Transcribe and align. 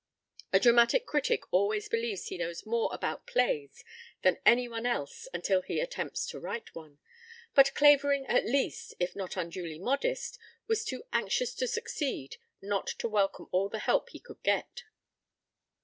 A 0.51 0.59
dramatic 0.59 1.05
critic 1.05 1.43
always 1.53 1.87
believes 1.87 2.25
he 2.29 2.37
knows 2.39 2.65
more 2.65 2.89
about 2.91 3.27
plays 3.27 3.83
than 4.23 4.39
any 4.47 4.67
one 4.67 4.87
else 4.87 5.27
until 5.31 5.61
he 5.61 5.79
attempts 5.79 6.25
to 6.29 6.39
write 6.39 6.73
one, 6.73 6.97
but 7.53 7.75
Clavering, 7.75 8.25
at 8.25 8.43
least, 8.45 8.95
if 8.99 9.15
not 9.15 9.37
unduly 9.37 9.77
modest, 9.77 10.39
was 10.65 10.83
too 10.83 11.03
anxious 11.13 11.53
to 11.53 11.67
succeed 11.67 12.37
not 12.63 12.87
to 12.87 13.07
welcome 13.07 13.45
all 13.51 13.69
the 13.69 13.77
help 13.77 14.09
he 14.09 14.19
could 14.19 14.41
get. 14.41 14.85